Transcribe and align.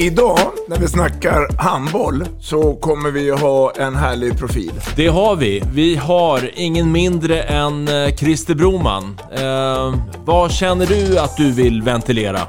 Idag 0.00 0.38
när 0.68 0.78
vi 0.78 0.88
snackar 0.88 1.62
handboll 1.62 2.24
så 2.40 2.74
kommer 2.74 3.10
vi 3.10 3.30
att 3.30 3.40
ha 3.40 3.72
en 3.76 3.94
härlig 3.94 4.38
profil. 4.38 4.72
Det 4.96 5.06
har 5.06 5.36
vi. 5.36 5.62
Vi 5.72 5.96
har 5.96 6.50
ingen 6.54 6.92
mindre 6.92 7.42
än 7.42 7.88
eh, 7.88 8.14
Christer 8.14 8.54
Broman. 8.54 9.20
Eh, 9.32 9.94
vad 10.24 10.52
känner 10.52 10.86
du 10.86 11.18
att 11.18 11.36
du 11.36 11.52
vill 11.52 11.82
ventilera? 11.82 12.40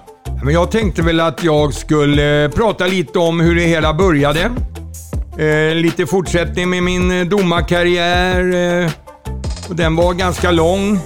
Men 0.44 0.54
jag 0.54 0.72
tänkte 0.72 1.02
väl 1.02 1.20
att 1.20 1.44
jag 1.44 1.74
skulle 1.74 2.50
prata 2.56 2.88
lite 2.88 3.20
om 3.20 3.40
hur 3.40 3.56
det 3.56 3.62
hela 3.62 3.94
började. 3.94 4.52
Eh, 5.38 5.76
lite 5.76 6.06
fortsättning 6.06 6.70
med 6.70 6.84
min 6.84 7.12
eh, 7.12 7.28
domarkarriär. 7.28 8.84
Eh, 8.84 8.92
och 9.70 9.76
den 9.76 9.96
var 9.96 10.14
ganska 10.14 10.52
lång. 10.52 11.00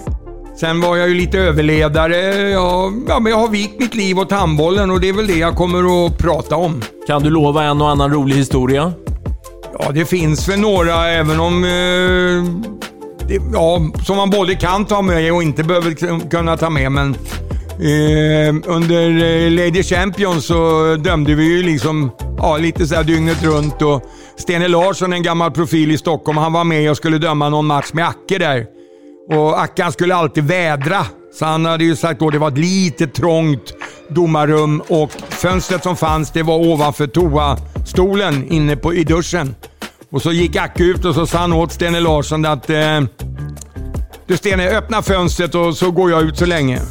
Sen 0.56 0.82
var 0.82 0.98
jag 0.98 1.10
ju 1.10 1.16
lite 1.16 1.40
överledare. 1.40 2.16
Jag, 2.50 3.04
ja, 3.08 3.20
men 3.20 3.32
jag 3.32 3.40
har 3.40 3.48
vikt 3.48 3.80
mitt 3.80 3.96
liv 3.96 4.20
åt 4.20 4.32
handbollen 4.32 4.92
och 4.92 5.00
det 5.00 5.10
är 5.10 5.14
väl 5.14 5.28
det 5.28 5.38
jag 5.38 5.56
kommer 5.56 6.06
att 6.06 6.18
prata 6.18 6.56
om. 6.56 6.82
Kan 7.08 7.24
du 7.24 7.30
lova 7.30 7.64
en 7.64 7.82
och 7.82 7.90
annan 7.90 8.14
rolig 8.14 8.36
historia? 8.36 8.94
Ja, 9.80 9.92
det 9.92 10.06
finns 10.06 10.50
väl 10.50 10.60
några 10.60 11.10
även 11.10 11.40
om... 11.40 11.64
Eh, 11.64 12.64
det, 13.28 13.42
ja, 13.54 13.82
som 14.06 14.18
man 14.18 14.30
både 14.30 14.56
kan 14.56 14.86
ta 14.86 15.02
med 15.02 15.34
och 15.34 15.44
inte 15.44 15.64
behöver 15.64 16.30
kunna 16.30 16.58
ta 16.58 16.70
med. 16.70 16.92
Men 16.92 17.16
eh, 17.80 18.56
under 18.66 19.10
eh, 19.10 19.52
Lady 19.52 19.84
Champions 19.84 20.46
så 20.46 20.96
dömde 20.96 21.36
vi 21.36 21.44
ju 21.44 21.64
liksom 21.64 22.12
ja, 22.38 22.58
lite 22.58 22.88
så 22.88 22.96
här 22.96 23.04
dygnet 23.04 23.44
runt. 23.44 23.82
Och 23.82 24.04
Stene 24.38 24.68
Larsson, 24.68 25.14
en 25.14 25.24
gammal 25.24 25.52
profil 25.52 25.92
i 25.92 25.98
Stockholm, 25.98 26.38
han 26.38 26.54
var 26.54 26.64
med 26.64 26.92
och 26.92 26.98
skulle 26.98 27.18
döma 27.18 27.50
någon 27.50 27.66
match 27.66 27.90
med 27.94 28.08
Acke 28.08 28.38
där. 28.38 28.66
Och 29.30 29.62
Acke 29.62 29.84
han 29.84 29.92
skulle 29.92 30.16
alltid 30.16 30.44
vädra. 30.44 31.06
Så 31.34 31.46
han 31.46 31.66
hade 31.66 31.84
ju 31.84 31.96
sagt 31.96 32.20
då 32.20 32.30
det 32.30 32.38
var 32.38 32.48
ett 32.48 32.58
lite 32.58 33.08
trångt 33.08 33.74
domarrum 34.10 34.82
och 34.88 35.12
fönstret 35.30 35.84
som 35.84 35.96
fanns 35.96 36.32
det 36.32 36.44
var 36.44 36.58
ovanför 36.58 37.08
toastolen 37.08 38.52
inne 38.52 38.76
på, 38.76 38.94
i 38.94 39.04
duschen. 39.04 39.56
Och 40.12 40.22
så 40.22 40.32
gick 40.32 40.56
Acke 40.56 40.84
ut 40.84 41.06
och 41.06 41.16
så 41.16 41.28
sa 41.28 41.38
han 41.38 41.54
åt 41.54 41.72
Stene 41.72 42.00
Larsson 42.00 42.46
att 42.46 42.70
eh, 42.70 43.02
Du 44.28 44.38
Stene, 44.38 44.70
öppna 44.70 45.02
fönstret 45.02 45.56
och 45.56 45.78
så 45.78 45.92
går 45.92 46.12
jag 46.12 46.22
ut 46.22 46.38
så 46.38 46.46
länge. 46.46 46.82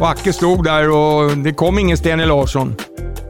Och 0.00 0.10
Acke 0.10 0.32
stod 0.32 0.64
där 0.64 0.90
och 0.90 1.36
det 1.36 1.52
kom 1.52 1.78
ingen 1.78 1.96
Stene 1.96 2.26
Larsson. 2.26 2.74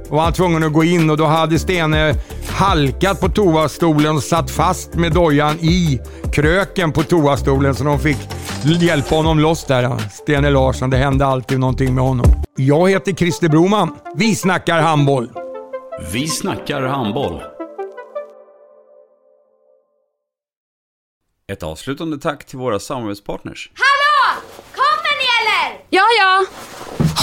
Och 0.09 0.17
var 0.17 0.25
han 0.25 0.33
tvungen 0.33 0.65
att 0.65 0.73
gå 0.73 0.85
in 0.85 1.11
och 1.11 1.17
då 1.17 1.27
hade 1.27 1.59
Stene 1.59 2.15
halkat 2.61 3.21
på 3.21 3.29
toastolen 3.29 4.17
och 4.17 4.23
satt 4.23 4.51
fast 4.51 4.95
med 4.95 5.13
dojan 5.13 5.59
i 5.61 6.01
kröken 6.33 6.93
på 6.93 7.03
toastolen 7.03 7.75
så 7.75 7.85
de 7.85 7.99
fick 7.99 8.19
hjälpa 8.81 9.15
honom 9.15 9.39
loss 9.39 9.65
där. 9.65 9.99
Stene 10.11 10.51
Larsson, 10.51 10.91
det 10.91 10.97
hände 10.97 11.27
alltid 11.27 11.61
någonting 11.61 11.95
med 11.95 12.05
honom. 12.05 12.27
Jag 12.57 12.91
heter 12.91 13.13
Christer 13.13 13.49
Broman. 13.49 13.97
Vi 14.15 14.37
snackar 14.37 14.81
handboll. 14.81 15.31
Vi 16.13 16.29
snackar 16.29 16.83
handboll. 16.83 17.43
Ett 21.53 21.63
avslutande 21.63 22.19
tack 22.19 22.45
till 22.45 22.59
våra 22.59 22.79
samarbetspartners. 22.79 23.71
Hallå! 23.75 24.43
Kommer 24.73 25.19
ni 25.19 25.27
eller? 25.41 25.85
Ja, 25.91 26.05
ja. 26.19 26.47